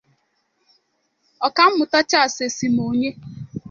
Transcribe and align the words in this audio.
Ọkammụta 1.47 1.99
Charles 2.09 2.37
Esimone 2.47 3.07